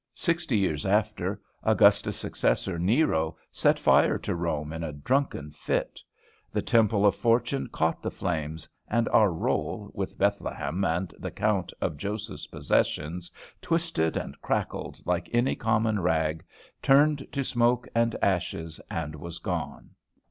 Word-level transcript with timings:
Sixty 0.15 0.57
years 0.57 0.83
after, 0.83 1.39
Augustus' 1.61 2.17
successor, 2.17 2.79
Nero, 2.79 3.37
set 3.51 3.77
fire 3.77 4.17
to 4.17 4.33
Rome 4.33 4.73
in 4.73 4.83
a 4.83 4.91
drunken 4.91 5.51
fit. 5.51 6.01
The 6.51 6.63
Temple 6.63 7.05
of 7.05 7.15
Fortune 7.15 7.67
caught 7.67 8.01
the 8.01 8.09
flames, 8.09 8.67
and 8.87 9.07
our 9.09 9.31
roll, 9.31 9.91
with 9.93 10.17
Bethlehem 10.17 10.83
and 10.83 11.13
the 11.19 11.29
count 11.29 11.71
of 11.79 11.97
Joseph's 11.97 12.47
possessions 12.47 13.31
twisted 13.61 14.17
and 14.17 14.41
crackled 14.41 14.99
like 15.05 15.29
any 15.33 15.55
common 15.55 15.99
rag, 15.99 16.43
turned 16.81 17.31
to 17.31 17.43
smoke 17.43 17.87
and 17.93 18.15
ashes, 18.23 18.81
and 18.89 19.13
was 19.13 19.37
gone. 19.37 19.91